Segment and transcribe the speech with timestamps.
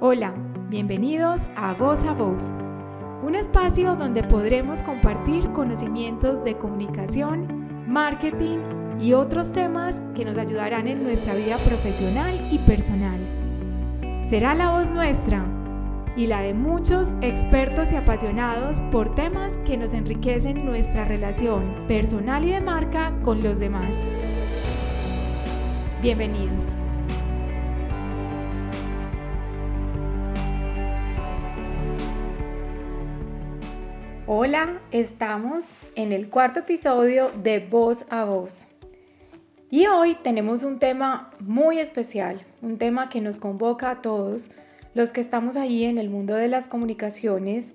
[0.00, 0.32] Hola,
[0.68, 2.52] bienvenidos a Voz a Voz,
[3.24, 8.58] un espacio donde podremos compartir conocimientos de comunicación, marketing
[9.00, 13.18] y otros temas que nos ayudarán en nuestra vida profesional y personal.
[14.30, 15.44] Será la voz nuestra
[16.16, 22.44] y la de muchos expertos y apasionados por temas que nos enriquecen nuestra relación personal
[22.44, 23.96] y de marca con los demás.
[26.00, 26.76] Bienvenidos.
[34.30, 38.66] Hola, estamos en el cuarto episodio de Voz a Voz.
[39.70, 44.50] Y hoy tenemos un tema muy especial, un tema que nos convoca a todos
[44.92, 47.72] los que estamos ahí en el mundo de las comunicaciones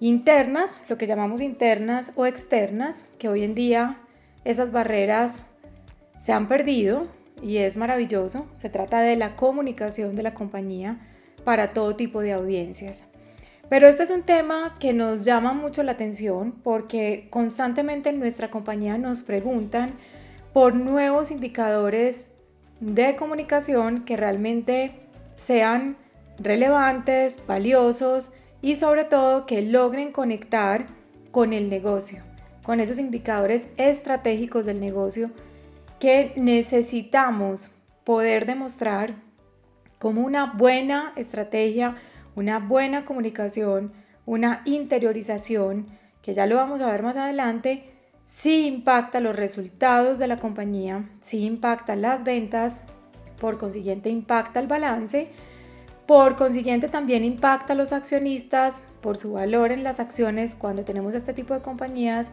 [0.00, 3.98] internas, lo que llamamos internas o externas, que hoy en día
[4.44, 5.44] esas barreras
[6.18, 7.08] se han perdido
[7.42, 8.46] y es maravilloso.
[8.56, 10.98] Se trata de la comunicación de la compañía
[11.44, 13.04] para todo tipo de audiencias.
[13.68, 18.50] Pero este es un tema que nos llama mucho la atención porque constantemente en nuestra
[18.50, 19.94] compañía nos preguntan
[20.52, 22.28] por nuevos indicadores
[22.80, 24.92] de comunicación que realmente
[25.34, 25.96] sean
[26.38, 30.86] relevantes, valiosos y sobre todo que logren conectar
[31.30, 32.22] con el negocio,
[32.62, 35.30] con esos indicadores estratégicos del negocio
[35.98, 37.72] que necesitamos
[38.04, 39.14] poder demostrar
[39.98, 41.96] como una buena estrategia
[42.36, 43.92] una buena comunicación,
[44.26, 45.86] una interiorización,
[46.22, 47.90] que ya lo vamos a ver más adelante,
[48.24, 52.80] sí impacta los resultados de la compañía, sí impacta las ventas,
[53.38, 55.28] por consiguiente impacta el balance,
[56.06, 61.14] por consiguiente también impacta a los accionistas por su valor en las acciones cuando tenemos
[61.14, 62.32] este tipo de compañías,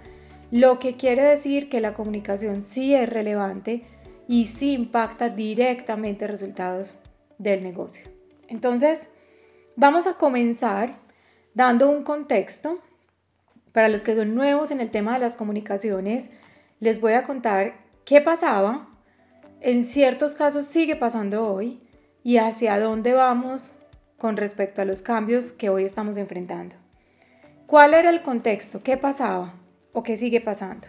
[0.51, 3.83] lo que quiere decir que la comunicación sí es relevante
[4.27, 6.99] y sí impacta directamente resultados
[7.37, 8.05] del negocio.
[8.47, 9.07] Entonces,
[9.75, 10.95] Vamos a comenzar
[11.53, 12.79] dando un contexto.
[13.71, 16.29] Para los que son nuevos en el tema de las comunicaciones,
[16.79, 18.89] les voy a contar qué pasaba,
[19.61, 21.79] en ciertos casos sigue pasando hoy
[22.23, 23.71] y hacia dónde vamos
[24.17, 26.75] con respecto a los cambios que hoy estamos enfrentando.
[27.65, 28.83] ¿Cuál era el contexto?
[28.83, 29.53] ¿Qué pasaba
[29.93, 30.87] o qué sigue pasando?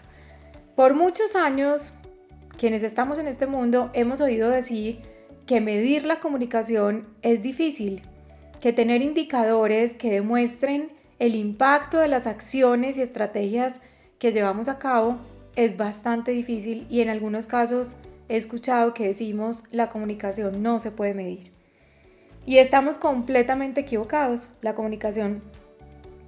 [0.74, 1.92] Por muchos años,
[2.58, 5.02] quienes estamos en este mundo hemos oído decir
[5.46, 8.02] que medir la comunicación es difícil,
[8.62, 13.80] que tener indicadores que demuestren el impacto de las acciones y estrategias
[14.20, 15.16] que llevamos a cabo
[15.56, 17.96] es bastante difícil y en algunos casos
[18.28, 21.50] he escuchado que decimos la comunicación no se puede medir.
[22.46, 24.56] Y estamos completamente equivocados.
[24.62, 25.42] La comunicación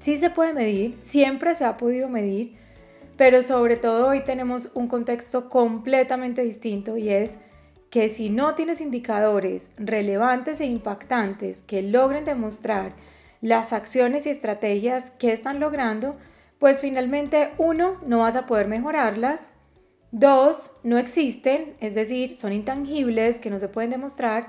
[0.00, 2.56] sí se puede medir, siempre se ha podido medir,
[3.16, 7.38] pero sobre todo hoy tenemos un contexto completamente distinto y es
[7.94, 12.90] que si no tienes indicadores relevantes e impactantes que logren demostrar
[13.40, 16.16] las acciones y estrategias que están logrando,
[16.58, 19.52] pues finalmente uno, no vas a poder mejorarlas,
[20.10, 24.48] dos, no existen, es decir, son intangibles que no se pueden demostrar,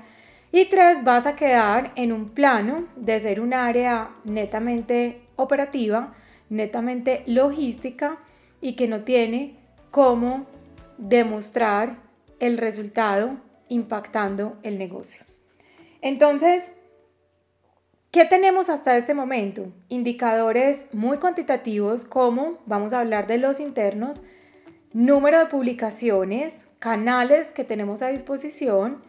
[0.50, 6.14] y tres, vas a quedar en un plano de ser un área netamente operativa,
[6.48, 8.18] netamente logística
[8.60, 9.54] y que no tiene
[9.92, 10.46] cómo
[10.98, 12.05] demostrar
[12.40, 15.24] el resultado impactando el negocio.
[16.00, 16.72] Entonces,
[18.10, 19.72] ¿qué tenemos hasta este momento?
[19.88, 24.22] Indicadores muy cuantitativos como, vamos a hablar de los internos,
[24.92, 29.02] número de publicaciones, canales que tenemos a disposición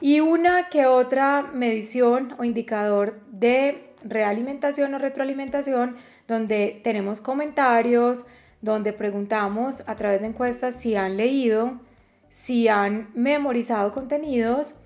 [0.00, 5.96] y una que otra medición o indicador de realimentación o retroalimentación
[6.28, 8.26] donde tenemos comentarios,
[8.60, 11.80] donde preguntamos a través de encuestas si han leído,
[12.28, 14.76] si han memorizado contenidos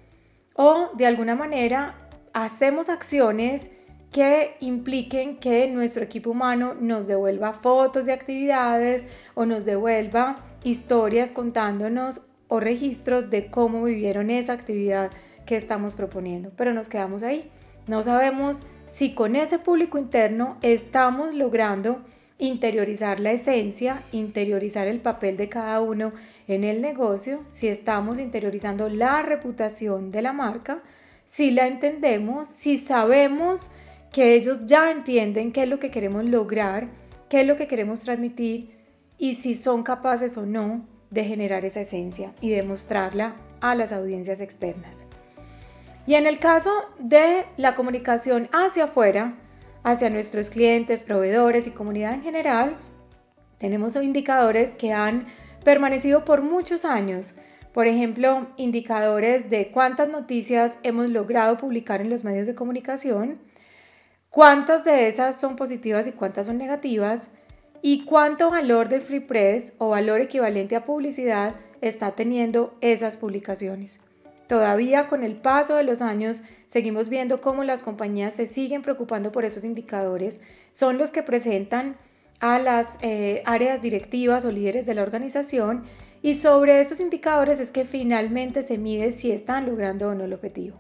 [0.55, 3.71] o de alguna manera hacemos acciones
[4.11, 11.33] que impliquen que nuestro equipo humano nos devuelva fotos de actividades o nos devuelva historias
[11.33, 15.11] contándonos o registros de cómo vivieron esa actividad
[15.47, 16.53] que estamos proponiendo.
[16.57, 17.51] Pero nos quedamos ahí.
[17.87, 22.03] No sabemos si con ese público interno estamos logrando
[22.39, 26.13] interiorizar la esencia, interiorizar el papel de cada uno
[26.49, 30.83] en el negocio, si estamos interiorizando la reputación de la marca,
[31.25, 33.71] si la entendemos, si sabemos
[34.13, 36.89] que ellos ya entienden qué es lo que queremos lograr,
[37.29, 38.71] qué es lo que queremos transmitir
[39.19, 43.93] y si son capaces o no de generar esa esencia y de mostrarla a las
[43.93, 45.05] audiencias externas.
[46.07, 49.35] Y en el caso de la comunicación hacia afuera,
[49.85, 52.77] hacia nuestros clientes, proveedores y comunidad en general,
[53.59, 55.27] tenemos indicadores que han
[55.65, 57.35] permanecido por muchos años,
[57.73, 63.39] Por ejemplo, indicadores de cuántas noticias hemos logrado publicar en los medios de comunicación,
[64.29, 67.31] cuántas de esas son positivas y cuántas son negativas,
[67.81, 74.01] y cuánto valor de free press o valor equivalente a publicidad está teniendo esas publicaciones.
[74.47, 79.33] Todavía con el paso de los años seguimos viendo cómo las compañías se siguen preocupando
[79.33, 81.97] por esos indicadores, son los que presentan
[82.43, 85.85] a las eh, áreas directivas o líderes de la organización
[86.23, 90.33] y sobre esos indicadores es que finalmente se mide si están logrando o no el
[90.33, 90.77] objetivo.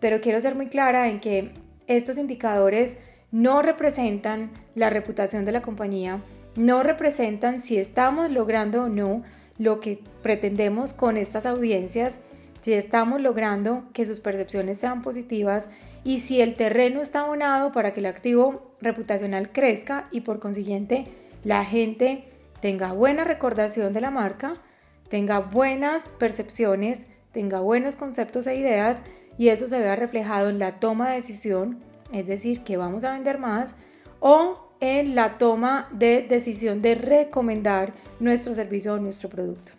[0.00, 1.52] Pero quiero ser muy clara en que
[1.86, 2.98] estos indicadores
[3.30, 6.20] no representan la reputación de la compañía,
[6.56, 9.22] no representan si estamos logrando o no
[9.56, 12.18] lo que pretendemos con estas audiencias,
[12.60, 15.70] si estamos logrando que sus percepciones sean positivas
[16.08, 21.06] y si el terreno está abonado para que el activo reputacional crezca y por consiguiente
[21.44, 22.24] la gente
[22.62, 24.54] tenga buena recordación de la marca
[25.08, 29.02] tenga buenas percepciones, tenga buenos conceptos e ideas
[29.36, 31.78] y eso se vea reflejado en la toma de decisión,
[32.10, 33.76] es decir, que vamos a vender más,
[34.20, 39.77] o en la toma de decisión de recomendar nuestro servicio o nuestro producto.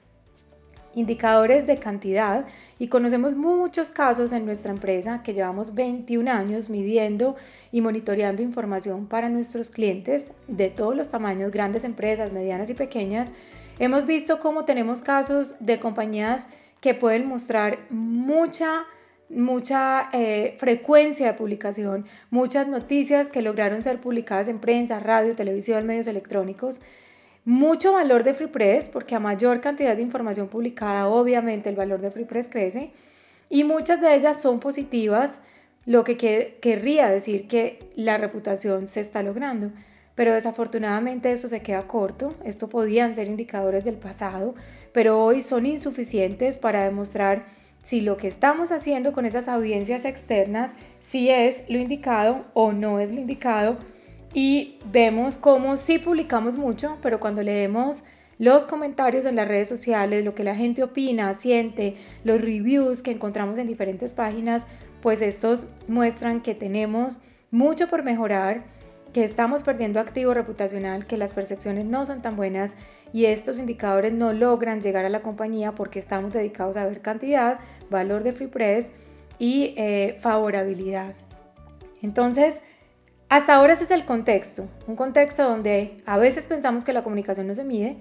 [0.99, 2.45] Indicadores de cantidad
[2.77, 7.35] y conocemos muchos casos en nuestra empresa que llevamos 21 años midiendo
[7.71, 13.33] y monitoreando información para nuestros clientes de todos los tamaños, grandes empresas, medianas y pequeñas,
[13.79, 16.49] Hemos visto cómo tenemos casos de compañías
[16.81, 18.85] que pueden mostrar mucha
[19.29, 25.85] mucha eh, frecuencia de publicación, muchas noticias que lograron ser publicadas en prensa, radio, televisión,
[25.85, 26.81] medios electrónicos,
[27.49, 32.01] mucho valor de Free Press, porque a mayor cantidad de información publicada, obviamente el valor
[32.01, 32.91] de Free Press crece,
[33.49, 35.39] y muchas de ellas son positivas,
[35.85, 36.17] lo que
[36.61, 39.71] querría decir que la reputación se está logrando
[40.19, 42.35] pero desafortunadamente esto se queda corto.
[42.43, 44.53] Esto podían ser indicadores del pasado,
[44.91, 47.45] pero hoy son insuficientes para demostrar
[47.83, 52.99] si lo que estamos haciendo con esas audiencias externas, si es lo indicado o no
[52.99, 53.77] es lo indicado.
[54.33, 58.03] Y vemos cómo sí publicamos mucho, pero cuando leemos
[58.37, 63.11] los comentarios en las redes sociales, lo que la gente opina, siente, los reviews que
[63.11, 64.65] encontramos en diferentes páginas,
[65.01, 67.17] pues estos muestran que tenemos
[67.51, 68.63] mucho por mejorar
[69.13, 72.75] que estamos perdiendo activo reputacional, que las percepciones no son tan buenas
[73.11, 77.59] y estos indicadores no logran llegar a la compañía porque estamos dedicados a ver cantidad,
[77.89, 78.91] valor de free press
[79.39, 81.15] y eh, favorabilidad.
[82.01, 82.61] Entonces,
[83.29, 87.45] hasta ahora ese es el contexto, un contexto donde a veces pensamos que la comunicación
[87.47, 87.97] no se mide,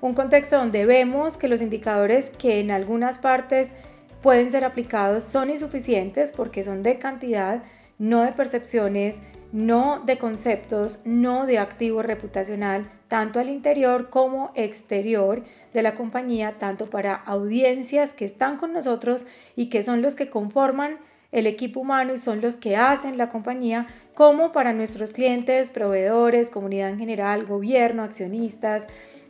[0.00, 3.76] un contexto donde vemos que los indicadores que en algunas partes
[4.22, 7.62] pueden ser aplicados son insuficientes porque son de cantidad,
[7.98, 15.44] no de percepciones, no de conceptos, no de activo reputacional, tanto al interior como exterior
[15.72, 20.28] de la compañía, tanto para audiencias que están con nosotros y que son los que
[20.28, 20.98] conforman
[21.30, 26.50] el equipo humano y son los que hacen la compañía, como para nuestros clientes, proveedores,
[26.50, 28.86] comunidad en general, gobierno, accionistas,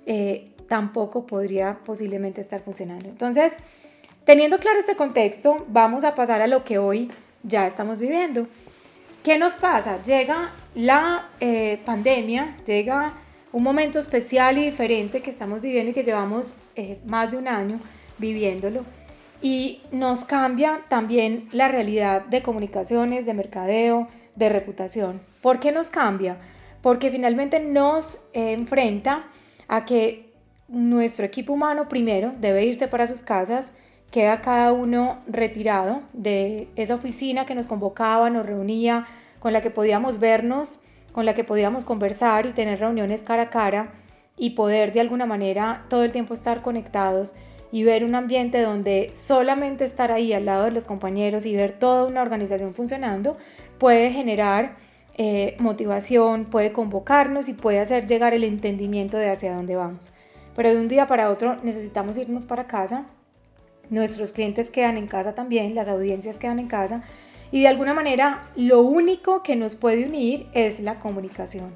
[0.07, 3.09] eh, tampoco podría posiblemente estar funcionando.
[3.09, 3.59] Entonces,
[4.25, 7.11] teniendo claro este contexto, vamos a pasar a lo que hoy
[7.43, 8.47] ya estamos viviendo.
[9.23, 10.03] ¿Qué nos pasa?
[10.03, 13.15] Llega la eh, pandemia, llega
[13.53, 17.47] un momento especial y diferente que estamos viviendo y que llevamos eh, más de un
[17.47, 17.79] año
[18.19, 18.85] viviéndolo.
[19.41, 25.21] Y nos cambia también la realidad de comunicaciones, de mercadeo, de reputación.
[25.41, 26.39] ¿Por qué nos cambia?
[26.81, 29.27] Porque finalmente nos enfrenta
[29.69, 30.33] a que
[30.69, 33.75] nuestro equipo humano primero debe irse para sus casas,
[34.11, 39.07] queda cada uno retirado de esa oficina que nos convocaba, nos reunía,
[39.39, 40.81] con la que podíamos vernos,
[41.13, 43.93] con la que podíamos conversar y tener reuniones cara a cara
[44.37, 47.35] y poder de alguna manera todo el tiempo estar conectados
[47.71, 51.73] y ver un ambiente donde solamente estar ahí al lado de los compañeros y ver
[51.73, 53.39] toda una organización funcionando
[53.79, 54.77] puede generar
[55.15, 60.13] eh, motivación, puede convocarnos y puede hacer llegar el entendimiento de hacia dónde vamos.
[60.57, 63.07] Pero de un día para otro necesitamos irnos para casa
[63.93, 67.03] nuestros clientes quedan en casa también, las audiencias quedan en casa
[67.51, 71.73] y de alguna manera lo único que nos puede unir es la comunicación.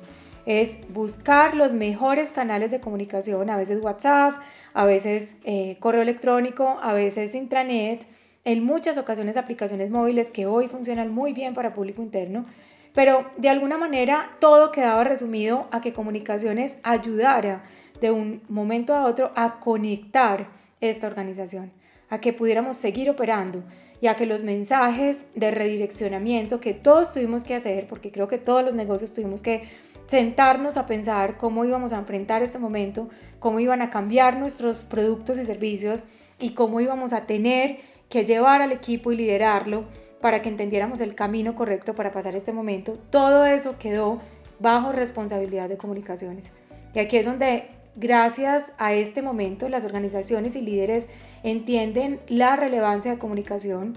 [0.47, 4.37] Es buscar los mejores canales de comunicación, a veces WhatsApp,
[4.73, 8.07] a veces eh, correo electrónico, a veces intranet,
[8.47, 12.47] en muchas ocasiones aplicaciones móviles que hoy funcionan muy bien para público interno,
[12.95, 17.65] pero de alguna manera todo quedaba resumido a que comunicaciones ayudara
[18.01, 20.49] de un momento a otro a conectar
[20.81, 21.73] esta organización
[22.09, 23.65] a que pudiéramos seguir operando
[24.01, 28.39] y a que los mensajes de redireccionamiento que todos tuvimos que hacer, porque creo que
[28.39, 29.65] todos los negocios tuvimos que
[30.07, 33.09] sentarnos a pensar cómo íbamos a enfrentar este momento,
[33.41, 36.05] cómo iban a cambiar nuestros productos y servicios
[36.39, 39.85] y cómo íbamos a tener que llevar al equipo y liderarlo
[40.21, 44.21] para que entendiéramos el camino correcto para pasar este momento, todo eso quedó
[44.59, 46.53] bajo responsabilidad de comunicaciones.
[46.95, 51.09] Y aquí es donde, gracias a este momento, las organizaciones y líderes
[51.43, 53.97] entienden la relevancia de comunicación,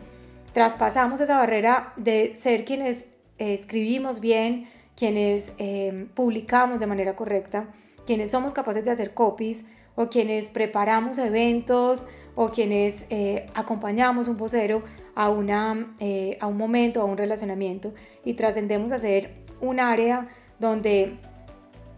[0.53, 3.05] traspasamos esa barrera de ser quienes
[3.37, 7.67] eh, escribimos bien, quienes eh, publicamos de manera correcta,
[8.05, 12.05] quienes somos capaces de hacer copies o quienes preparamos eventos
[12.41, 14.81] o quienes eh, acompañamos un vocero
[15.13, 15.93] a, una,
[16.39, 17.93] a un momento, a un relacionamiento
[18.23, 21.17] y trascendemos a ser un área donde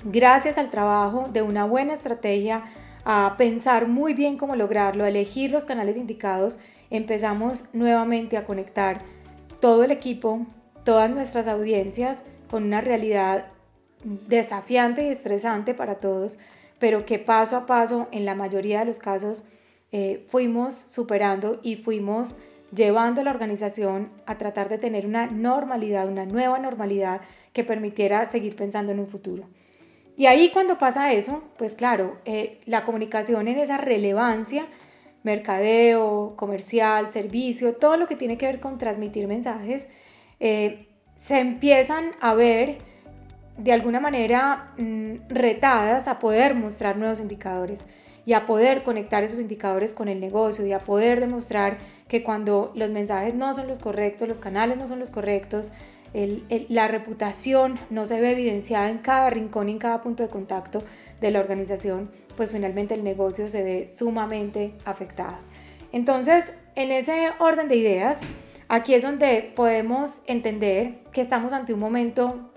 [0.04, 2.64] gracias al trabajo de una buena estrategia,
[3.04, 6.58] a pensar muy bien cómo lograrlo, a elegir los canales indicados,
[6.90, 9.02] empezamos nuevamente a conectar
[9.60, 10.48] todo el equipo,
[10.84, 13.48] todas nuestras audiencias con una realidad
[14.04, 16.40] desafiante y estresante para todos,
[16.80, 19.46] pero que paso a paso, en la mayoría de los casos,
[19.92, 22.38] eh, fuimos superando y fuimos
[22.74, 27.22] llevando a la organización a tratar de tener una normalidad, una nueva normalidad
[27.54, 29.44] que permitiera seguir pensando en un futuro.
[30.18, 34.66] Y ahí cuando pasa eso, pues claro, eh, la comunicación en esa relevancia,
[35.24, 39.90] mercadeo, comercial, servicio, todo lo que tiene que ver con transmitir mensajes,
[40.40, 42.80] eh, se empiezan a ver
[43.58, 47.86] de alguna manera mm, retadas a poder mostrar nuevos indicadores
[48.26, 52.72] y a poder conectar esos indicadores con el negocio y a poder demostrar que cuando
[52.76, 55.72] los mensajes no son los correctos, los canales no son los correctos,
[56.14, 60.84] la reputación no se ve evidenciada en cada rincón y en cada punto de contacto
[61.22, 65.38] de la organización, pues finalmente el negocio se ve sumamente afectado.
[65.94, 68.22] Entonces, en ese orden de ideas,
[68.68, 72.52] aquí es donde podemos entender que estamos ante un momento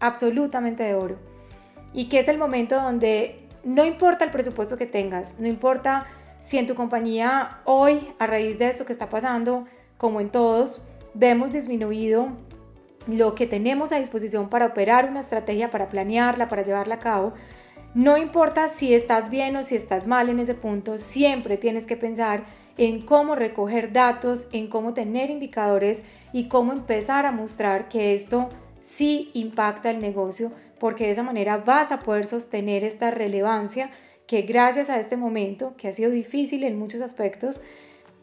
[0.00, 1.18] absolutamente de oro
[1.92, 6.06] y que es el momento donde no importa el presupuesto que tengas, no importa
[6.40, 9.66] si en tu compañía hoy, a raíz de esto que está pasando,
[9.96, 10.82] como en todos,
[11.14, 12.28] vemos disminuido
[13.06, 17.32] lo que tenemos a disposición para operar una estrategia, para planearla, para llevarla a cabo,
[17.94, 21.96] no importa si estás bien o si estás mal en ese punto, siempre tienes que
[21.96, 22.44] pensar
[22.78, 26.02] en cómo recoger datos, en cómo tener indicadores
[26.32, 28.48] y cómo empezar a mostrar que esto
[28.80, 33.92] sí impacta el negocio, porque de esa manera vas a poder sostener esta relevancia
[34.26, 37.60] que gracias a este momento, que ha sido difícil en muchos aspectos,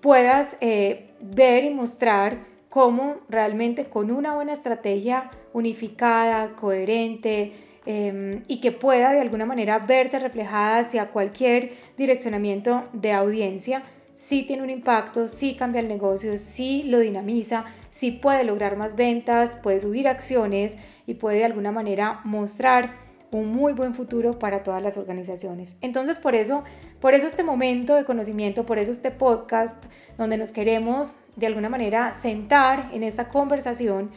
[0.01, 7.53] puedas eh, ver y mostrar cómo realmente con una buena estrategia unificada, coherente
[7.85, 13.83] em, y que pueda de alguna manera verse reflejada hacia cualquier direccionamiento de audiencia,
[14.15, 18.97] sí tiene un impacto, sí cambia el negocio, sí lo dinamiza, sí puede lograr más
[18.97, 20.77] ventas, puede subir acciones
[21.09, 25.75] y puede de alguna manera mostrar un muy buen futuro para todas las organizaciones.
[25.81, 26.63] Entonces, por eso,
[26.99, 29.83] por eso este momento de conocimiento, por eso este podcast
[30.17, 34.11] donde nos queremos de alguna manera sentar en esta conversación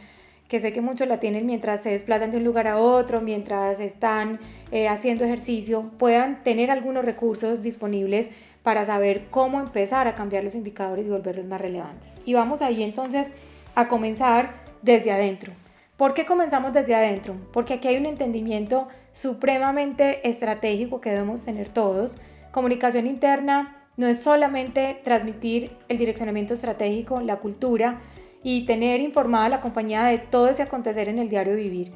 [0.47, 3.79] que sé que muchos la tienen mientras se desplazan de un lugar a otro, mientras
[3.79, 4.39] están
[4.71, 8.29] eh, haciendo ejercicio, puedan tener algunos recursos disponibles
[8.61, 12.19] para saber cómo empezar a cambiar los indicadores y volverlos más relevantes.
[12.25, 13.33] Y vamos ahí entonces
[13.73, 15.53] a comenzar desde adentro.
[15.97, 17.35] ¿Por qué comenzamos desde adentro?
[17.51, 22.17] Porque aquí hay un entendimiento supremamente estratégico que debemos tener todos.
[22.51, 28.01] Comunicación interna no es solamente transmitir el direccionamiento estratégico, la cultura
[28.41, 31.91] y tener informada a la compañía de todo ese acontecer en el diario vivir.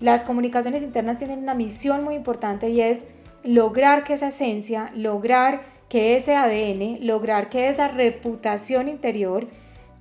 [0.00, 3.06] Las comunicaciones internas tienen una misión muy importante y es
[3.44, 9.46] lograr que esa esencia, lograr que ese ADN, lograr que esa reputación interior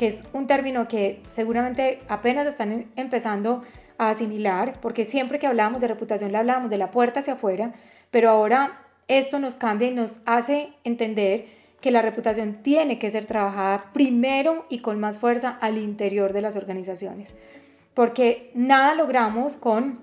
[0.02, 3.62] que es un término que seguramente apenas están empezando
[4.00, 7.74] a asimilar, porque siempre que hablábamos de reputación le hablábamos de la puerta hacia afuera,
[8.10, 11.46] pero ahora esto nos cambia y nos hace entender
[11.82, 16.42] que la reputación tiene que ser trabajada primero y con más fuerza al interior de
[16.42, 17.38] las organizaciones,
[17.94, 20.00] porque nada logramos con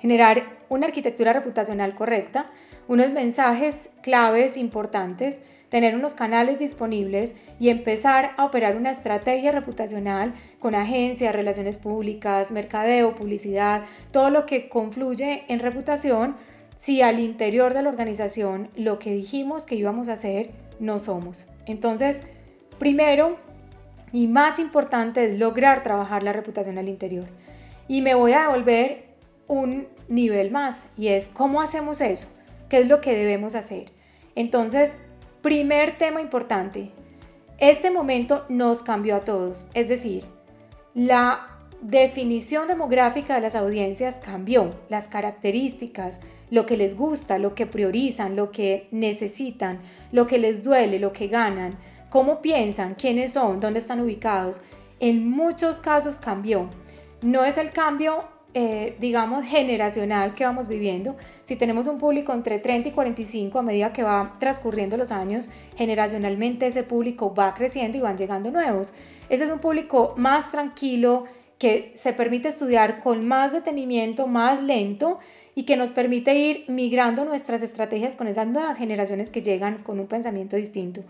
[0.00, 2.50] generar una arquitectura reputacional correcta,
[2.88, 5.42] unos mensajes claves importantes,
[5.74, 12.52] tener unos canales disponibles y empezar a operar una estrategia reputacional con agencias, relaciones públicas,
[12.52, 16.36] mercadeo, publicidad, todo lo que confluye en reputación
[16.76, 21.46] si al interior de la organización lo que dijimos que íbamos a hacer no somos.
[21.66, 22.22] Entonces,
[22.78, 23.36] primero
[24.12, 27.26] y más importante es lograr trabajar la reputación al interior.
[27.88, 29.06] Y me voy a devolver
[29.48, 32.28] un nivel más y es cómo hacemos eso,
[32.68, 33.90] qué es lo que debemos hacer.
[34.36, 34.96] Entonces,
[35.44, 36.90] Primer tema importante.
[37.58, 39.68] Este momento nos cambió a todos.
[39.74, 40.24] Es decir,
[40.94, 47.66] la definición demográfica de las audiencias cambió, las características, lo que les gusta, lo que
[47.66, 49.80] priorizan, lo que necesitan,
[50.12, 51.76] lo que les duele, lo que ganan,
[52.08, 54.62] cómo piensan, quiénes son, dónde están ubicados,
[54.98, 56.70] en muchos casos cambió.
[57.20, 58.24] No es el cambio,
[58.54, 61.16] eh, digamos, generacional que vamos viviendo.
[61.44, 65.48] Si tenemos un público entre 30 y 45, a medida que va transcurriendo los años,
[65.76, 68.94] generacionalmente ese público va creciendo y van llegando nuevos.
[69.28, 71.24] Ese es un público más tranquilo,
[71.58, 75.18] que se permite estudiar con más detenimiento, más lento
[75.54, 80.00] y que nos permite ir migrando nuestras estrategias con esas nuevas generaciones que llegan con
[80.00, 81.02] un pensamiento distinto.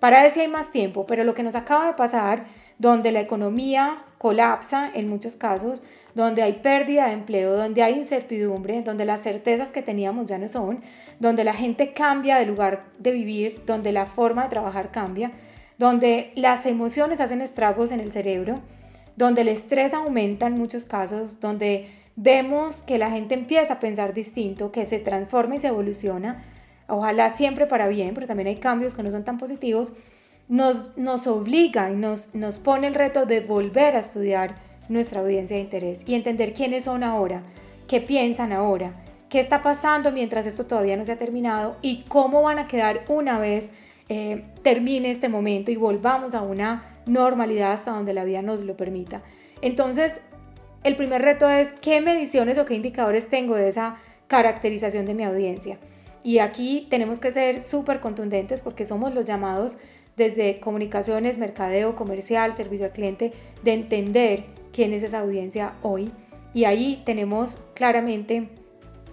[0.00, 2.44] Para eso hay más tiempo, pero lo que nos acaba de pasar,
[2.78, 5.84] donde la economía colapsa en muchos casos,
[6.14, 10.48] donde hay pérdida de empleo, donde hay incertidumbre, donde las certezas que teníamos ya no
[10.48, 10.80] son,
[11.18, 15.32] donde la gente cambia de lugar de vivir, donde la forma de trabajar cambia,
[15.78, 18.60] donde las emociones hacen estragos en el cerebro,
[19.16, 24.14] donde el estrés aumenta en muchos casos, donde vemos que la gente empieza a pensar
[24.14, 26.44] distinto, que se transforma y se evoluciona,
[26.86, 29.94] ojalá siempre para bien, pero también hay cambios que no son tan positivos,
[30.48, 34.56] nos, nos obliga y nos, nos pone el reto de volver a estudiar
[34.88, 37.42] nuestra audiencia de interés y entender quiénes son ahora,
[37.88, 38.92] qué piensan ahora,
[39.28, 43.04] qué está pasando mientras esto todavía no se ha terminado y cómo van a quedar
[43.08, 43.72] una vez
[44.08, 48.76] eh, termine este momento y volvamos a una normalidad hasta donde la vida nos lo
[48.76, 49.22] permita.
[49.62, 50.20] Entonces,
[50.82, 55.24] el primer reto es qué mediciones o qué indicadores tengo de esa caracterización de mi
[55.24, 55.78] audiencia.
[56.22, 59.78] Y aquí tenemos que ser súper contundentes porque somos los llamados
[60.16, 66.12] desde comunicaciones, mercadeo, comercial, servicio al cliente, de entender quién es esa audiencia hoy.
[66.52, 68.50] Y ahí tenemos claramente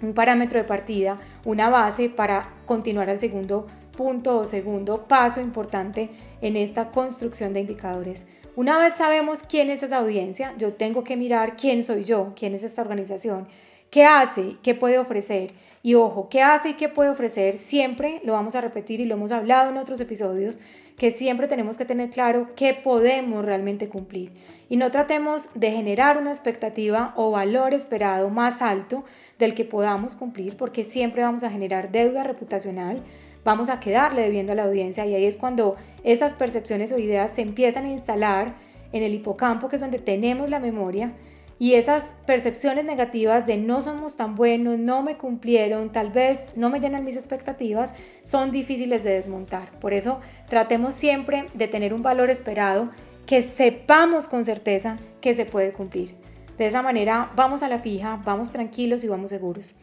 [0.02, 6.10] un parámetro de partida, una base para continuar al segundo punto o segundo paso importante
[6.42, 8.28] en esta construcción de indicadores.
[8.56, 12.54] Una vez sabemos quién es esa audiencia, yo tengo que mirar quién soy yo, quién
[12.54, 13.48] es esta organización,
[13.90, 15.54] qué hace, qué puede ofrecer.
[15.84, 19.16] Y ojo, qué hace y qué puede ofrecer, siempre lo vamos a repetir y lo
[19.16, 20.60] hemos hablado en otros episodios,
[20.98, 24.32] que siempre tenemos que tener claro qué podemos realmente cumplir.
[24.70, 29.04] Y no tratemos de generar una expectativa o valor esperado más alto
[29.40, 33.02] del que podamos cumplir, porque siempre vamos a generar deuda reputacional,
[33.44, 37.32] vamos a quedarle debiendo a la audiencia y ahí es cuando esas percepciones o ideas
[37.32, 38.54] se empiezan a instalar
[38.94, 41.14] en el hipocampo, que es donde tenemos la memoria,
[41.62, 46.72] y esas percepciones negativas de no somos tan buenos, no me cumplieron, tal vez no
[46.72, 47.94] me llenan mis expectativas,
[48.24, 49.70] son difíciles de desmontar.
[49.80, 52.90] Por eso tratemos siempre de tener un valor esperado
[53.28, 56.16] que sepamos con certeza que se puede cumplir.
[56.58, 59.76] De esa manera vamos a la fija, vamos tranquilos y vamos seguros.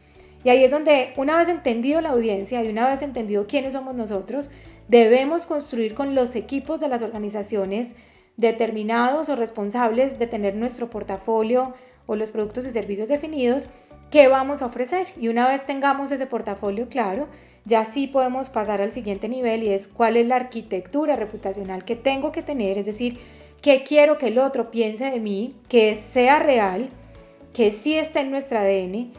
[0.43, 3.95] Y ahí es donde una vez entendido la audiencia y una vez entendido quiénes somos
[3.95, 4.51] nosotros,
[4.89, 7.95] debemos construir con los equipos de las organizaciones
[8.39, 11.75] determinados o responsables de tener nuestro portafolio
[12.07, 13.69] o los productos y servicios definidos,
[14.11, 15.09] qué vamos a ofrecer.
[15.19, 17.27] Y una vez tengamos ese portafolio claro,
[17.67, 21.97] ya sí podemos pasar al siguiente nivel y es cuál es la arquitectura reputacional que
[21.97, 23.19] tengo que tener, es decir,
[23.61, 26.89] qué quiero que el otro piense de mí, que sea real,
[27.53, 29.13] que sí esté en nuestro ADN,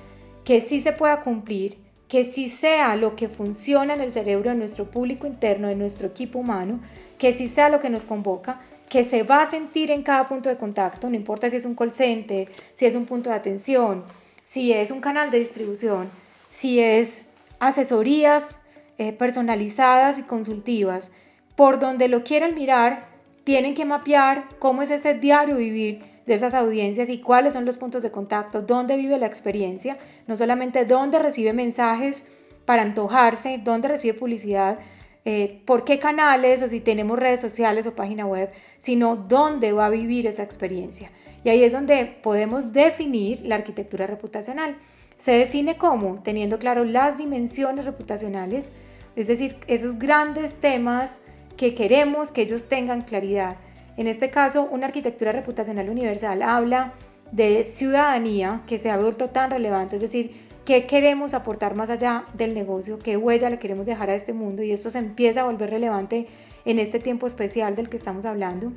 [0.45, 1.77] que sí se pueda cumplir,
[2.07, 6.07] que sí sea lo que funciona en el cerebro de nuestro público interno, de nuestro
[6.07, 6.79] equipo humano,
[7.19, 10.49] que sí sea lo que nos convoca, que se va a sentir en cada punto
[10.49, 14.03] de contacto, no importa si es un call center, si es un punto de atención,
[14.43, 16.09] si es un canal de distribución,
[16.47, 17.21] si es
[17.59, 18.61] asesorías
[18.97, 21.11] eh, personalizadas y consultivas,
[21.55, 23.07] por donde lo quieran mirar,
[23.43, 27.77] tienen que mapear cómo es ese diario vivir de esas audiencias y cuáles son los
[27.77, 29.97] puntos de contacto, dónde vive la experiencia,
[30.27, 32.27] no solamente dónde recibe mensajes
[32.65, 34.79] para antojarse, dónde recibe publicidad,
[35.25, 39.87] eh, por qué canales o si tenemos redes sociales o página web, sino dónde va
[39.87, 41.11] a vivir esa experiencia.
[41.43, 44.77] Y ahí es donde podemos definir la arquitectura reputacional.
[45.17, 48.71] Se define como teniendo claro las dimensiones reputacionales,
[49.15, 51.19] es decir, esos grandes temas
[51.57, 53.57] que queremos que ellos tengan claridad
[53.99, 56.93] en este caso, una arquitectura reputacional universal habla
[57.33, 62.25] de ciudadanía que se ha vuelto tan relevante, es decir, qué queremos aportar más allá
[62.35, 65.45] del negocio, qué huella le queremos dejar a este mundo y esto se empieza a
[65.45, 66.27] volver relevante
[66.63, 68.71] en este tiempo especial del que estamos hablando.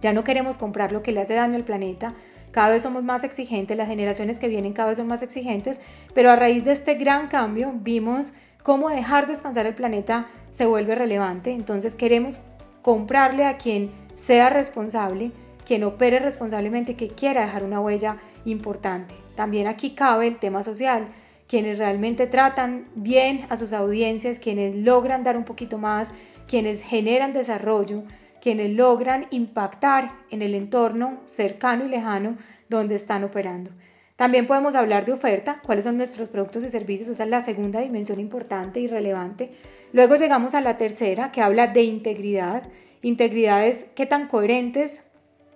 [0.00, 2.14] Ya no queremos comprar lo que le hace daño al planeta,
[2.50, 5.82] cada vez somos más exigentes, las generaciones que vienen cada vez son más exigentes,
[6.14, 10.94] pero a raíz de este gran cambio vimos cómo dejar descansar el planeta se vuelve
[10.94, 12.38] relevante, entonces queremos
[12.80, 15.32] comprarle a quien sea responsable,
[15.66, 19.27] quien opere responsablemente, que quiera dejar una huella importante.
[19.38, 21.06] También aquí cabe el tema social,
[21.46, 26.12] quienes realmente tratan bien a sus audiencias, quienes logran dar un poquito más,
[26.48, 28.02] quienes generan desarrollo,
[28.42, 32.36] quienes logran impactar en el entorno cercano y lejano
[32.68, 33.70] donde están operando.
[34.16, 37.78] También podemos hablar de oferta, cuáles son nuestros productos y servicios, esa es la segunda
[37.78, 39.52] dimensión importante y relevante.
[39.92, 42.64] Luego llegamos a la tercera, que habla de integridad.
[43.02, 45.04] Integridad es qué tan coherentes,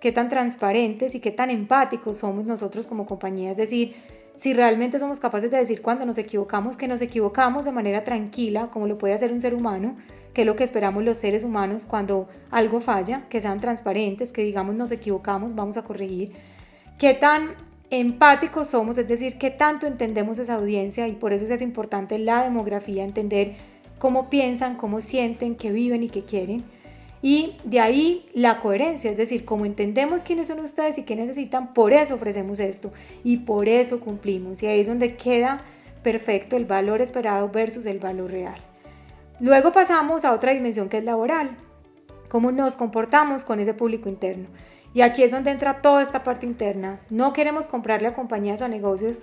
[0.03, 3.95] qué tan transparentes y qué tan empáticos somos nosotros como compañía, es decir,
[4.35, 8.67] si realmente somos capaces de decir cuando nos equivocamos, que nos equivocamos de manera tranquila,
[8.69, 9.95] como lo puede hacer un ser humano,
[10.33, 14.43] que es lo que esperamos los seres humanos cuando algo falla, que sean transparentes, que
[14.43, 16.33] digamos nos equivocamos, vamos a corregir.
[16.99, 17.51] Qué tan
[17.89, 22.43] empáticos somos, es decir, qué tanto entendemos esa audiencia y por eso es importante la
[22.43, 23.53] demografía, entender
[23.99, 26.65] cómo piensan, cómo sienten, qué viven y qué quieren.
[27.23, 31.73] Y de ahí la coherencia, es decir, como entendemos quiénes son ustedes y qué necesitan,
[31.73, 32.91] por eso ofrecemos esto
[33.23, 34.61] y por eso cumplimos.
[34.61, 35.61] Y ahí es donde queda
[36.03, 38.55] perfecto el valor esperado versus el valor real.
[39.39, 41.51] Luego pasamos a otra dimensión que es laboral,
[42.27, 44.49] cómo nos comportamos con ese público interno.
[44.93, 46.99] Y aquí es donde entra toda esta parte interna.
[47.09, 49.19] No queremos comprarle a compañías o a negocios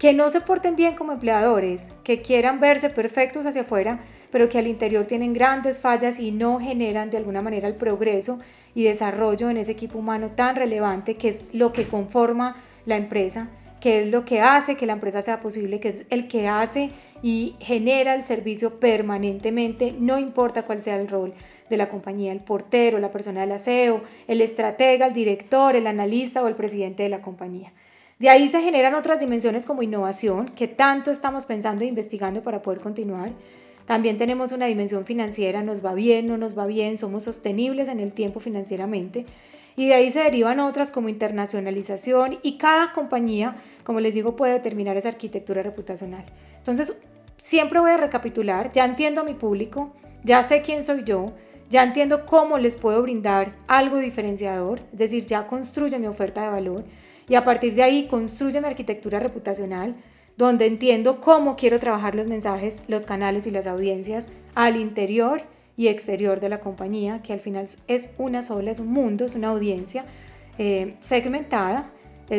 [0.00, 4.00] que no se porten bien como empleadores, que quieran verse perfectos hacia afuera,
[4.34, 8.40] pero que al interior tienen grandes fallas y no generan de alguna manera el progreso
[8.74, 13.48] y desarrollo en ese equipo humano tan relevante que es lo que conforma la empresa,
[13.80, 16.90] que es lo que hace que la empresa sea posible, que es el que hace
[17.22, 21.32] y genera el servicio permanentemente, no importa cuál sea el rol
[21.70, 26.42] de la compañía, el portero, la persona del aseo, el estratega, el director, el analista
[26.42, 27.72] o el presidente de la compañía.
[28.18, 32.62] De ahí se generan otras dimensiones como innovación, que tanto estamos pensando e investigando para
[32.62, 33.30] poder continuar.
[33.86, 38.00] También tenemos una dimensión financiera, nos va bien, no nos va bien, somos sostenibles en
[38.00, 39.26] el tiempo financieramente.
[39.76, 44.52] Y de ahí se derivan otras como internacionalización y cada compañía, como les digo, puede
[44.54, 46.24] determinar esa arquitectura reputacional.
[46.58, 46.96] Entonces,
[47.36, 49.92] siempre voy a recapitular, ya entiendo a mi público,
[50.22, 51.32] ya sé quién soy yo,
[51.68, 56.48] ya entiendo cómo les puedo brindar algo diferenciador, es decir, ya construyo mi oferta de
[56.48, 56.84] valor
[57.28, 59.94] y a partir de ahí construyo mi arquitectura reputacional
[60.36, 65.42] donde entiendo cómo quiero trabajar los mensajes, los canales y las audiencias al interior
[65.76, 69.34] y exterior de la compañía, que al final es una sola, es un mundo, es
[69.34, 70.04] una audiencia
[70.58, 71.90] eh, segmentada,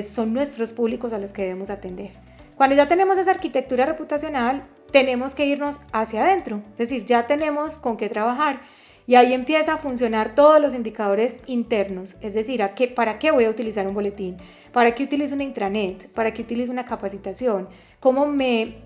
[0.03, 2.11] son nuestros públicos a los que debemos atender.
[2.55, 7.77] Cuando ya tenemos esa arquitectura reputacional, tenemos que irnos hacia adentro, es decir, ya tenemos
[7.77, 8.61] con qué trabajar
[9.07, 13.31] y ahí empieza a funcionar todos los indicadores internos, es decir, ¿a qué, ¿para qué
[13.31, 14.37] voy a utilizar un boletín?
[14.71, 16.09] ¿Para qué utilizo una intranet?
[16.09, 17.69] ¿Para qué utilizo una capacitación?
[17.99, 18.77] ¿Cómo me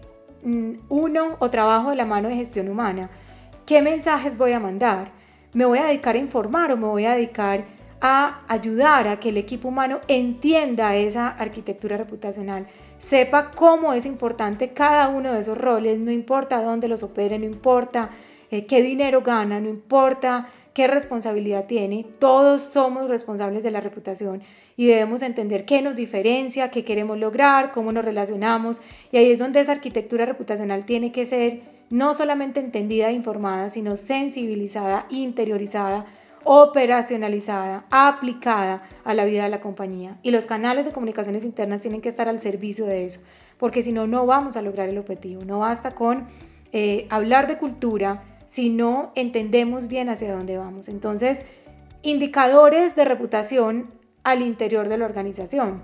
[0.43, 3.09] mm, uno o trabajo de la mano de gestión humana?
[3.65, 5.11] ¿Qué mensajes voy a mandar?
[5.53, 7.63] ¿Me voy a dedicar a informar o me voy a dedicar
[8.01, 12.67] a ayudar a que el equipo humano entienda esa arquitectura reputacional?
[12.97, 17.45] Sepa cómo es importante cada uno de esos roles, no importa dónde los opere, no
[17.45, 18.09] importa
[18.51, 24.41] eh, qué dinero gana, no importa qué responsabilidad tiene, todos somos responsables de la reputación
[24.77, 28.81] y debemos entender qué nos diferencia, qué queremos lograr, cómo nos relacionamos
[29.11, 33.69] y ahí es donde esa arquitectura reputacional tiene que ser no solamente entendida e informada,
[33.69, 36.05] sino sensibilizada, interiorizada,
[36.43, 40.17] operacionalizada, aplicada a la vida de la compañía.
[40.23, 43.21] Y los canales de comunicaciones internas tienen que estar al servicio de eso,
[43.57, 45.43] porque si no, no vamos a lograr el objetivo.
[45.43, 46.27] No basta con
[46.71, 50.89] eh, hablar de cultura, si no entendemos bien hacia dónde vamos.
[50.89, 51.45] Entonces,
[52.01, 53.91] indicadores de reputación
[54.23, 55.83] al interior de la organización.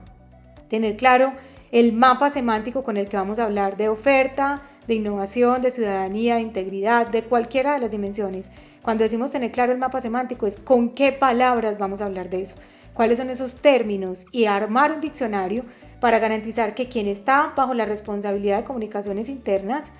[0.68, 1.34] Tener claro
[1.72, 6.36] el mapa semántico con el que vamos a hablar de oferta, de innovación, de ciudadanía,
[6.36, 8.50] de integridad, de cualquiera de las dimensiones.
[8.82, 12.42] Cuando decimos tener claro el mapa semántico es con qué palabras vamos a hablar de
[12.42, 12.56] eso,
[12.96, 15.66] cuáles son esos términos y armar un diccionario
[16.00, 19.92] para garantizar que quien está bajo la responsabilidad de comunicaciones internas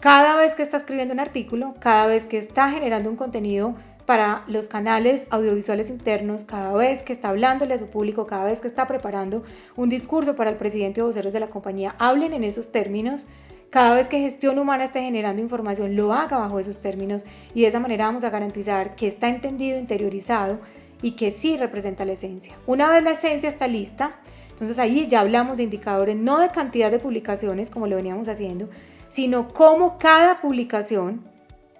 [0.00, 3.74] cada vez que está escribiendo un artículo, cada vez que está generando un contenido
[4.06, 8.60] para los canales audiovisuales internos, cada vez que está hablándole a su público, cada vez
[8.60, 9.42] que está preparando
[9.76, 13.26] un discurso para el presidente o voceros de la compañía, hablen en esos términos.
[13.70, 17.66] Cada vez que gestión humana esté generando información, lo haga bajo esos términos y de
[17.66, 20.58] esa manera vamos a garantizar que está entendido, interiorizado
[21.02, 22.54] y que sí representa la esencia.
[22.66, 26.90] Una vez la esencia está lista, entonces ahí ya hablamos de indicadores, no de cantidad
[26.90, 28.70] de publicaciones como lo veníamos haciendo,
[29.08, 31.24] sino cómo cada publicación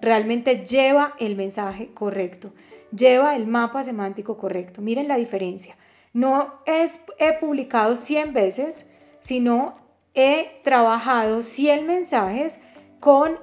[0.01, 2.51] realmente lleva el mensaje correcto,
[2.95, 4.81] lleva el mapa semántico correcto.
[4.81, 5.75] Miren la diferencia.
[6.13, 8.89] No es he publicado 100 veces,
[9.19, 9.75] sino
[10.13, 12.59] he trabajado 100 mensajes
[12.99, 13.37] con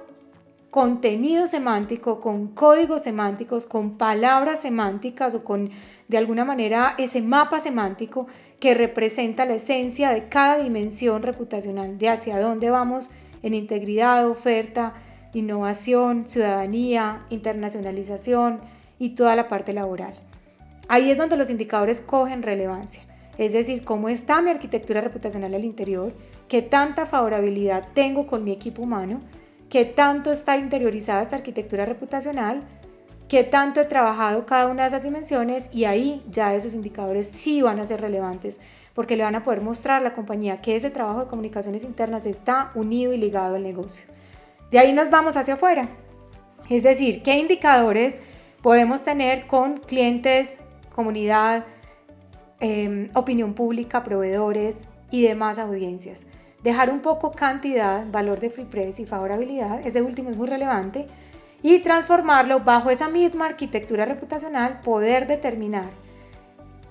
[0.69, 5.71] contenido semántico, con códigos semánticos, con palabras semánticas o con
[6.07, 8.27] de alguna manera ese mapa semántico
[8.59, 13.11] que representa la esencia de cada dimensión reputacional, de hacia dónde vamos
[13.47, 14.93] en integridad, oferta,
[15.33, 18.59] innovación, ciudadanía, internacionalización
[18.99, 20.13] y toda la parte laboral.
[20.87, 23.03] Ahí es donde los indicadores cogen relevancia,
[23.37, 26.13] es decir, cómo está mi arquitectura reputacional al interior,
[26.47, 29.21] qué tanta favorabilidad tengo con mi equipo humano,
[29.69, 32.63] qué tanto está interiorizada esta arquitectura reputacional,
[33.27, 37.61] qué tanto he trabajado cada una de esas dimensiones y ahí ya esos indicadores sí
[37.61, 38.61] van a ser relevantes
[38.97, 42.25] porque le van a poder mostrar a la compañía que ese trabajo de comunicaciones internas
[42.25, 44.03] está unido y ligado al negocio.
[44.71, 45.87] De ahí nos vamos hacia afuera.
[46.67, 48.19] Es decir, qué indicadores
[48.63, 50.57] podemos tener con clientes,
[50.95, 51.65] comunidad,
[52.59, 56.25] em, opinión pública, proveedores y demás audiencias.
[56.63, 61.05] Dejar un poco cantidad, valor de free press y favorabilidad, ese último es muy relevante,
[61.61, 66.06] y transformarlo bajo esa misma arquitectura reputacional, poder determinar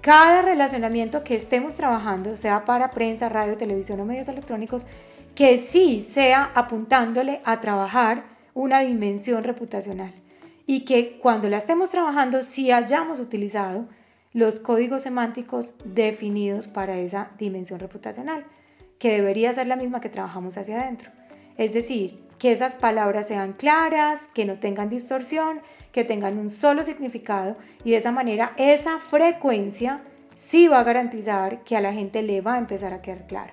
[0.06, 4.86] cada relacionamiento que estemos trabajando, sea para prensa, radio, televisión o medios electrónicos,
[5.34, 8.22] que sí sea apuntándole a trabajar
[8.54, 10.12] una dimensión reputacional
[10.64, 13.88] y que cuando la estemos trabajando sí hayamos utilizado
[14.32, 18.44] los códigos semánticos definidos para esa dimensión reputacional,
[19.00, 21.10] que debería ser la misma que trabajamos hacia adentro.
[21.58, 26.84] Es decir, que esas palabras sean claras, que no tengan distorsión, que tengan un solo
[26.84, 30.02] significado y de esa manera esa frecuencia
[30.34, 33.52] sí va a garantizar que a la gente le va a empezar a quedar claro.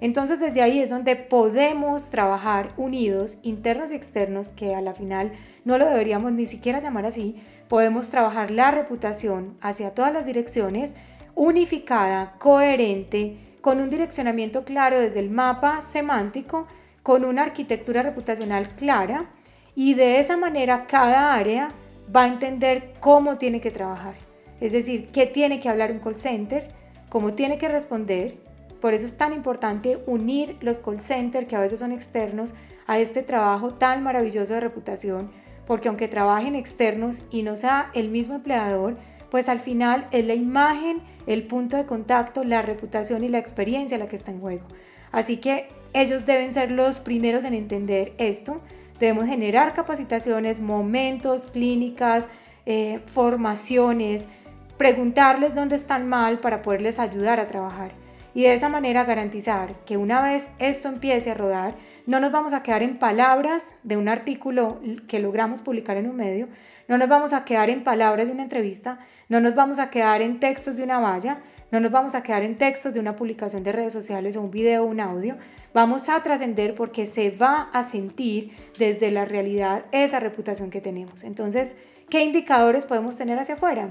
[0.00, 5.32] Entonces desde ahí es donde podemos trabajar unidos, internos y externos, que a la final
[5.64, 7.36] no lo deberíamos ni siquiera llamar así,
[7.68, 10.94] podemos trabajar la reputación hacia todas las direcciones,
[11.34, 16.66] unificada, coherente, con un direccionamiento claro desde el mapa semántico,
[17.02, 19.30] con una arquitectura reputacional clara
[19.76, 21.68] y de esa manera cada área
[22.14, 24.14] va a entender cómo tiene que trabajar.
[24.60, 26.68] Es decir, qué tiene que hablar un call center,
[27.10, 28.36] cómo tiene que responder.
[28.80, 32.54] Por eso es tan importante unir los call centers, que a veces son externos,
[32.86, 35.30] a este trabajo tan maravilloso de reputación,
[35.66, 38.96] porque aunque trabajen externos y no sea el mismo empleador,
[39.30, 43.98] pues al final es la imagen, el punto de contacto, la reputación y la experiencia
[43.98, 44.64] la que está en juego.
[45.10, 48.60] Así que ellos deben ser los primeros en entender esto
[48.98, 52.28] Debemos generar capacitaciones, momentos, clínicas,
[52.64, 54.28] eh, formaciones,
[54.76, 57.92] preguntarles dónde están mal para poderles ayudar a trabajar.
[58.34, 61.74] Y de esa manera garantizar que una vez esto empiece a rodar,
[62.06, 64.78] no nos vamos a quedar en palabras de un artículo
[65.08, 66.48] que logramos publicar en un medio,
[66.86, 70.20] no nos vamos a quedar en palabras de una entrevista, no nos vamos a quedar
[70.20, 71.38] en textos de una valla,
[71.70, 74.50] no nos vamos a quedar en textos de una publicación de redes sociales o un
[74.50, 75.36] video o un audio.
[75.74, 81.24] Vamos a trascender porque se va a sentir desde la realidad esa reputación que tenemos.
[81.24, 81.76] Entonces,
[82.08, 83.88] ¿qué indicadores podemos tener hacia afuera?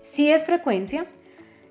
[0.00, 1.06] Si es frecuencia,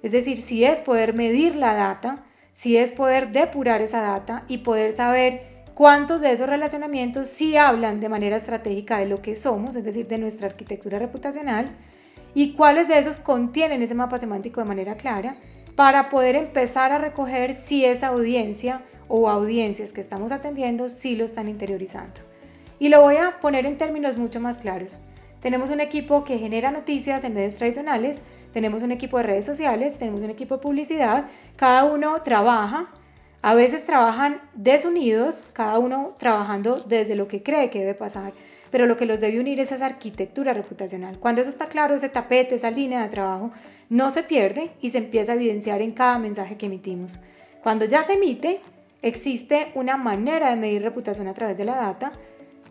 [0.03, 4.59] es decir, si es poder medir la data, si es poder depurar esa data y
[4.59, 9.75] poder saber cuántos de esos relacionamientos sí hablan de manera estratégica de lo que somos,
[9.75, 11.71] es decir, de nuestra arquitectura reputacional,
[12.35, 15.37] y cuáles de esos contienen ese mapa semántico de manera clara
[15.75, 21.25] para poder empezar a recoger si esa audiencia o audiencias que estamos atendiendo sí lo
[21.25, 22.19] están interiorizando.
[22.77, 24.97] Y lo voy a poner en términos mucho más claros.
[25.39, 28.21] Tenemos un equipo que genera noticias en medios tradicionales,
[28.51, 32.87] tenemos un equipo de redes sociales, tenemos un equipo de publicidad, cada uno trabaja,
[33.41, 38.33] a veces trabajan desunidos, cada uno trabajando desde lo que cree que debe pasar
[38.75, 41.17] pero lo que los debe unir es esa arquitectura reputacional.
[41.17, 43.51] Cuando eso está claro, ese tapete, esa línea de trabajo,
[43.89, 47.17] no se pierde y se empieza a evidenciar en cada mensaje que emitimos.
[47.63, 48.59] Cuando ya se emite,
[49.01, 52.11] existe una manera de medir reputación a través de la data.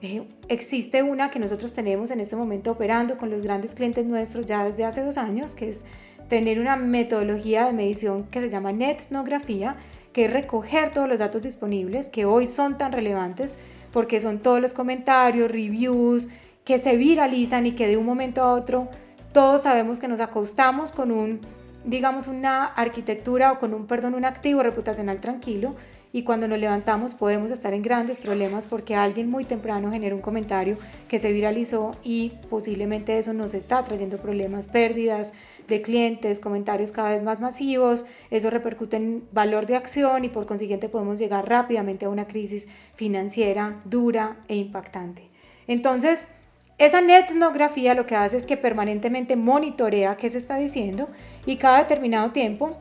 [0.02, 4.44] Eh, existe una que nosotros tenemos en este momento operando con los grandes clientes nuestros
[4.44, 5.86] ya desde hace dos años, que es
[6.28, 9.76] tener una metodología de medición que se llama netnografía,
[10.12, 13.56] que es recoger todos los datos disponibles que hoy son tan relevantes
[13.94, 16.28] porque son todos los comentarios, reviews
[16.64, 18.88] que se viralizan y que de un momento a otro
[19.32, 21.40] todos sabemos que nos acostamos con un,
[21.84, 25.76] digamos, una arquitectura o con un, perdón, un activo reputacional tranquilo
[26.12, 30.22] y cuando nos levantamos podemos estar en grandes problemas porque alguien muy temprano genera un
[30.22, 30.76] comentario
[31.06, 35.34] que se viralizó y posiblemente eso nos está trayendo problemas, pérdidas,
[35.68, 40.46] de clientes, comentarios cada vez más masivos, eso repercute en valor de acción y por
[40.46, 45.30] consiguiente podemos llegar rápidamente a una crisis financiera dura e impactante.
[45.66, 46.28] Entonces,
[46.76, 51.08] esa netnografía lo que hace es que permanentemente monitorea qué se está diciendo
[51.46, 52.76] y cada determinado tiempo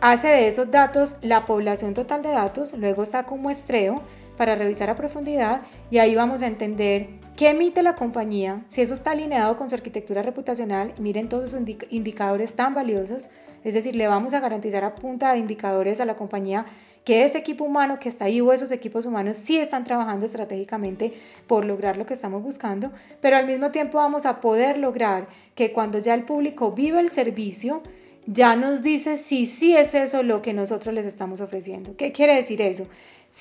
[0.00, 4.02] hace de esos datos la población total de datos, luego saca un muestreo
[4.38, 8.64] para revisar a profundidad y ahí vamos a entender ¿Qué emite la compañía?
[8.66, 13.30] Si eso está alineado con su arquitectura reputacional, miren todos esos indicadores tan valiosos,
[13.62, 16.66] es decir, le vamos a garantizar a punta de indicadores a la compañía
[17.04, 21.12] que ese equipo humano que está ahí o esos equipos humanos sí están trabajando estratégicamente
[21.46, 25.70] por lograr lo que estamos buscando, pero al mismo tiempo vamos a poder lograr que
[25.70, 27.84] cuando ya el público vive el servicio,
[28.26, 31.96] ya nos dice si sí es eso lo que nosotros les estamos ofreciendo.
[31.96, 32.88] ¿Qué quiere decir eso?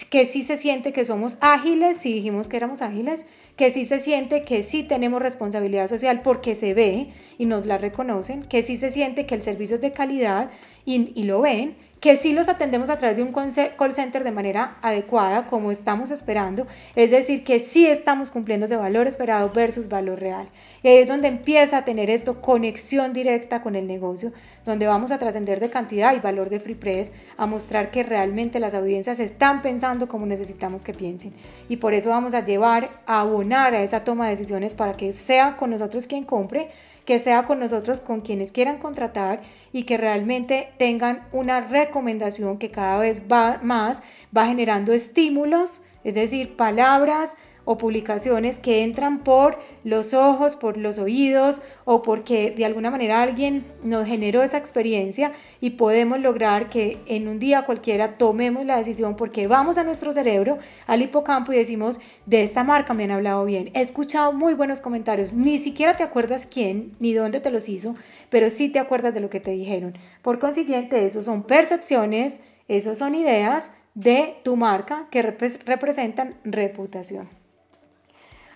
[0.09, 3.25] Que sí se siente que somos ágiles, si dijimos que éramos ágiles,
[3.57, 7.77] que sí se siente que sí tenemos responsabilidad social porque se ve y nos la
[7.77, 10.51] reconocen, que sí se siente que el servicio es de calidad
[10.85, 14.77] y, lo ven, que sí los atendemos a través de un call center de manera
[14.81, 20.19] adecuada, como estamos esperando, es decir, que sí estamos cumpliendo ese valor esperado versus valor
[20.19, 20.47] real.
[20.89, 24.31] Es donde empieza a tener esto conexión directa con el negocio,
[24.65, 28.61] donde vamos a trascender de cantidad y valor de Free Press, a mostrar que realmente
[28.61, 31.33] las audiencias están pensando como necesitamos que piensen.
[31.67, 35.11] Y por eso vamos a llevar a abonar a esa toma de decisiones para que
[35.11, 36.69] sea con nosotros quien compre,
[37.03, 39.41] que sea con nosotros con quienes quieran contratar
[39.73, 44.03] y que realmente tengan una recomendación que cada vez va más
[44.35, 47.35] va generando estímulos, es decir, palabras,
[47.69, 53.21] o publicaciones que entran por los ojos, por los oídos o porque de alguna manera
[53.21, 58.77] alguien nos generó esa experiencia y podemos lograr que en un día cualquiera tomemos la
[58.77, 63.11] decisión porque vamos a nuestro cerebro, al hipocampo y decimos, de esta marca me han
[63.11, 67.51] hablado bien, he escuchado muy buenos comentarios, ni siquiera te acuerdas quién ni dónde te
[67.51, 67.95] los hizo,
[68.29, 69.97] pero sí te acuerdas de lo que te dijeron.
[70.21, 77.27] Por consiguiente, eso son percepciones, esos son ideas de tu marca que representan reputación.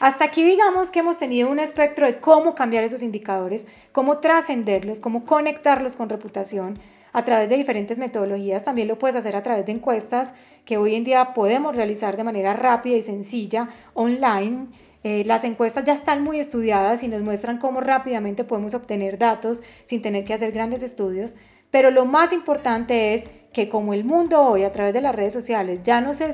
[0.02, 5.00] Hasta aquí digamos que hemos tenido un espectro de cómo cambiar esos indicadores, cómo trascenderlos,
[5.00, 6.80] cómo conectarlos con reputación
[7.14, 8.66] a través de diferentes metodologías.
[8.66, 10.34] También lo puedes hacer a través de encuestas
[10.66, 14.70] que hoy en día podemos realizar de manera rápida y sencilla online.
[15.04, 19.62] Eh, las encuestas ya están muy estudiadas y nos muestran cómo rápidamente podemos obtener datos
[19.86, 21.36] sin tener que hacer grandes estudios.
[21.70, 25.34] Pero lo más importante es que como el mundo hoy a través de las redes
[25.34, 26.30] sociales ya no se,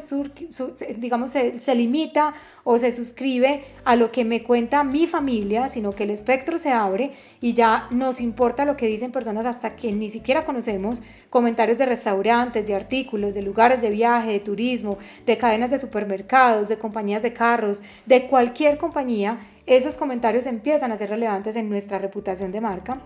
[0.98, 6.04] digamos, se, limita o se suscribe a lo que me cuenta mi familia, sino que
[6.04, 10.10] el espectro se abre y ya nos importa lo que dicen personas hasta que ni
[10.10, 11.02] siquiera conocemos,
[11.32, 16.68] comentarios de restaurantes, de artículos, de lugares de viaje, de turismo, de cadenas de supermercados,
[16.68, 21.98] de compañías de carros, de cualquier compañía, esos comentarios empiezan a ser relevantes en nuestra
[22.00, 23.02] reputación de marca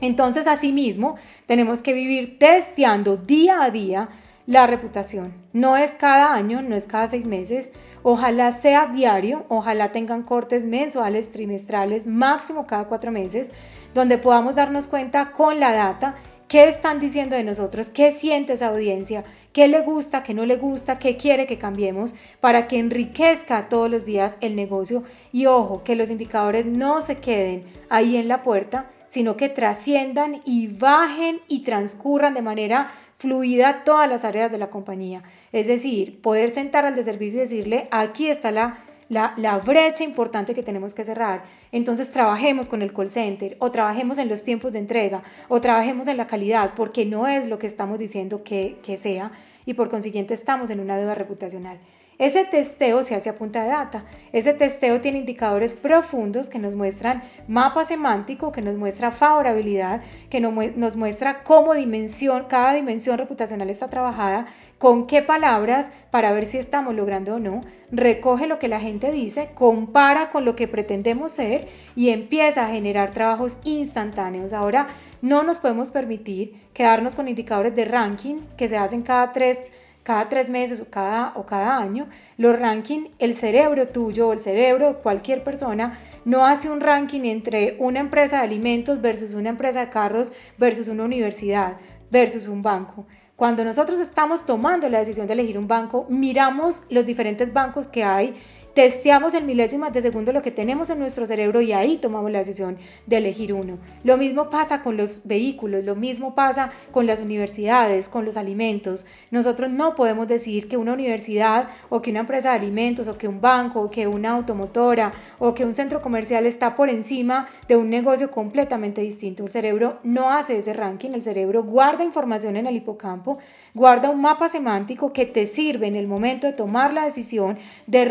[0.00, 4.08] entonces, asimismo, tenemos que vivir testeando día a día
[4.46, 5.34] la reputación.
[5.52, 7.72] No es cada año, no es cada seis meses.
[8.02, 13.52] Ojalá sea diario, ojalá tengan cortes mensuales, trimestrales, máximo cada cuatro meses,
[13.94, 16.16] donde podamos darnos cuenta con la data
[16.48, 20.56] qué están diciendo de nosotros, qué siente esa audiencia, qué le gusta, qué no le
[20.56, 25.04] gusta, qué quiere que cambiemos para que enriquezca todos los días el negocio.
[25.32, 30.40] Y ojo, que los indicadores no se queden ahí en la puerta, sino que trasciendan
[30.44, 35.24] y bajen y transcurran de manera fluida todas las áreas de la compañía.
[35.52, 40.04] Es decir, poder sentar al de servicio y decirle, aquí está la, la, la, brecha
[40.04, 41.42] importante que tenemos que cerrar.
[41.72, 46.06] Entonces trabajemos con el call center o trabajemos en los tiempos de entrega o trabajemos
[46.06, 49.32] en la calidad porque no es lo que estamos diciendo que, que sea
[49.66, 51.78] y por consiguiente estamos en una deuda reputacional.
[52.20, 54.04] Ese testeo se hace a punta de data.
[54.34, 60.38] Ese testeo tiene indicadores profundos que nos muestran mapa semántico, que nos muestra favorabilidad, que
[60.38, 66.58] nos muestra cómo dimensión, cada dimensión reputacional está trabajada, con qué palabras para ver si
[66.58, 71.32] estamos logrando o no, recoge lo que la gente dice, compara con lo que pretendemos
[71.32, 74.52] ser y empieza a generar trabajos instantáneos.
[74.52, 74.88] Ahora
[75.22, 79.70] no nos podemos permitir quedarnos con indicadores de ranking que se hacen cada tres
[80.02, 84.40] cada tres meses o cada, o cada año, los rankings, el cerebro tuyo o el
[84.40, 89.50] cerebro de cualquier persona no hace un ranking entre una empresa de alimentos versus una
[89.50, 91.76] empresa de carros versus una universidad
[92.10, 93.06] versus un banco.
[93.36, 98.04] Cuando nosotros estamos tomando la decisión de elegir un banco, miramos los diferentes bancos que
[98.04, 98.34] hay
[98.74, 102.38] testeamos en milésimas de segundo lo que tenemos en nuestro cerebro y ahí tomamos la
[102.38, 103.78] decisión de elegir uno.
[104.04, 109.06] Lo mismo pasa con los vehículos, lo mismo pasa con las universidades, con los alimentos.
[109.30, 113.28] Nosotros no podemos decir que una universidad o que una empresa de alimentos o que
[113.28, 117.76] un banco o que una automotora o que un centro comercial está por encima de
[117.76, 119.44] un negocio completamente distinto.
[119.44, 123.38] El cerebro no hace ese ranking, el cerebro guarda información en el hipocampo,
[123.74, 128.04] guarda un mapa semántico que te sirve en el momento de tomar la decisión de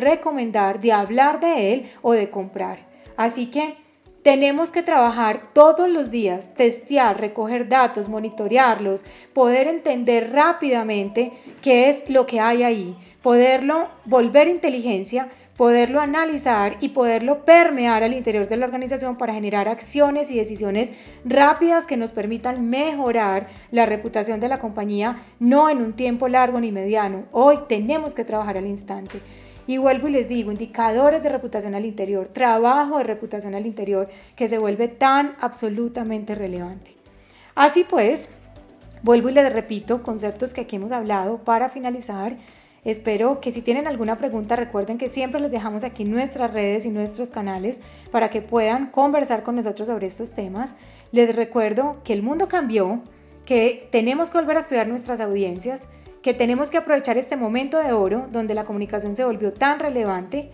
[0.52, 2.88] de hablar de él o de comprar.
[3.18, 3.76] Así que
[4.24, 11.32] tenemos que trabajar todos los días, testear, recoger datos, monitorearlos, poder entender rápidamente
[11.62, 15.30] qué es lo que hay ahí, poderlo volver inteligencia
[15.60, 20.94] poderlo analizar y poderlo permear al interior de la organización para generar acciones y decisiones
[21.26, 26.62] rápidas que nos permitan mejorar la reputación de la compañía, no en un tiempo largo
[26.62, 27.26] ni mediano.
[27.34, 29.20] Hoy tenemos que trabajar al instante.
[29.70, 34.10] Y vuelvo y les digo, indicadores de reputación al interior, trabajo de reputación al interior,
[34.36, 36.96] que se vuelve tan absolutamente relevante.
[37.54, 38.32] Así pues,
[39.04, 42.36] vuelvo y les repito conceptos que aquí hemos hablado para finalizar
[42.84, 46.90] Espero que si tienen alguna pregunta recuerden que siempre les dejamos aquí nuestras redes y
[46.90, 50.74] nuestros canales para que puedan conversar con nosotros sobre estos temas.
[51.12, 53.02] Les recuerdo que el mundo cambió,
[53.46, 55.90] que tenemos que volver a estudiar nuestras audiencias,
[56.22, 60.52] que tenemos que aprovechar este momento de oro donde la comunicación se volvió tan relevante.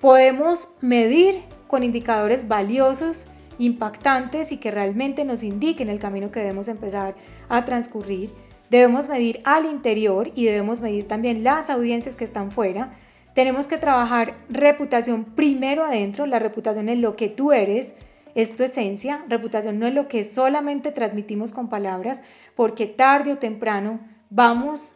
[0.00, 3.26] Podemos medir con indicadores valiosos,
[3.58, 7.14] impactantes y que realmente nos indiquen el camino que debemos empezar
[7.48, 8.32] a transcurrir
[8.74, 12.94] Debemos medir al interior y debemos medir también las audiencias que están fuera.
[13.34, 16.26] Tenemos que trabajar reputación primero adentro.
[16.26, 17.96] La reputación es lo que tú eres,
[18.34, 19.24] es tu esencia.
[19.28, 22.22] Reputación no es lo que solamente transmitimos con palabras,
[22.56, 24.00] porque tarde o temprano
[24.30, 24.93] vamos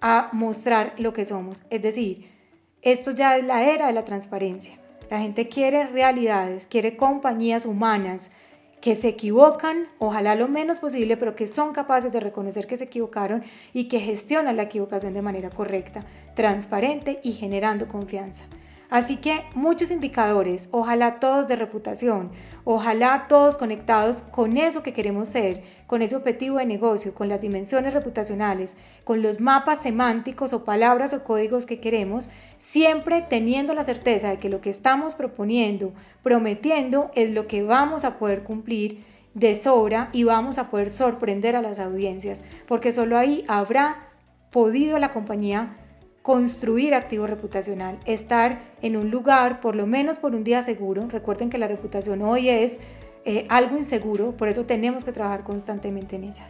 [0.00, 1.62] a mostrar lo que somos.
[1.70, 2.30] Es decir,
[2.82, 4.78] esto ya es la era de la transparencia.
[5.10, 8.30] La gente quiere realidades, quiere compañías humanas,
[8.80, 12.84] que se equivocan, ojalá lo menos posible, pero que son capaces de reconocer que se
[12.84, 13.42] equivocaron
[13.74, 18.44] y que gestionan la equivocación de manera correcta, transparente y generando confianza.
[18.90, 22.32] Así que muchos indicadores, ojalá todos de reputación,
[22.64, 27.40] ojalá todos conectados con eso que queremos ser, con ese objetivo de negocio, con las
[27.40, 33.84] dimensiones reputacionales, con los mapas semánticos o palabras o códigos que queremos, siempre teniendo la
[33.84, 35.92] certeza de que lo que estamos proponiendo,
[36.24, 41.54] prometiendo, es lo que vamos a poder cumplir de sobra y vamos a poder sorprender
[41.54, 44.08] a las audiencias, porque solo ahí habrá
[44.50, 45.76] podido la compañía
[46.22, 51.08] construir activo reputacional, estar en un lugar, por lo menos por un día seguro.
[51.08, 52.80] Recuerden que la reputación hoy es
[53.24, 56.48] eh, algo inseguro, por eso tenemos que trabajar constantemente en ellas.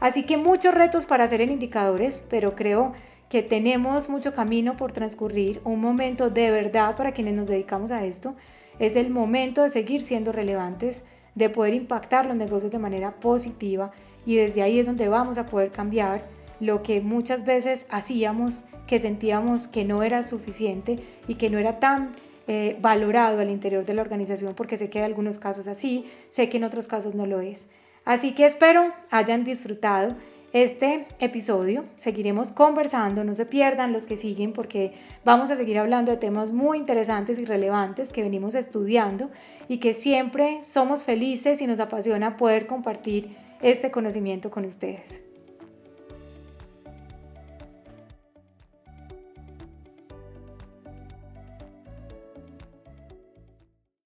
[0.00, 2.92] Así que muchos retos para hacer en indicadores, pero creo
[3.30, 8.04] que tenemos mucho camino por transcurrir, un momento de verdad para quienes nos dedicamos a
[8.04, 8.34] esto.
[8.78, 11.04] Es el momento de seguir siendo relevantes,
[11.34, 13.90] de poder impactar los negocios de manera positiva
[14.24, 16.24] y desde ahí es donde vamos a poder cambiar
[16.60, 21.78] lo que muchas veces hacíamos que sentíamos que no era suficiente y que no era
[21.78, 22.12] tan
[22.48, 26.48] eh, valorado al interior de la organización, porque sé que en algunos casos así, sé
[26.48, 27.68] que en otros casos no lo es.
[28.04, 30.14] Así que espero hayan disfrutado
[30.52, 31.84] este episodio.
[31.96, 34.92] Seguiremos conversando, no se pierdan los que siguen porque
[35.24, 39.28] vamos a seguir hablando de temas muy interesantes y relevantes que venimos estudiando
[39.68, 45.25] y que siempre somos felices y nos apasiona poder compartir este conocimiento con ustedes.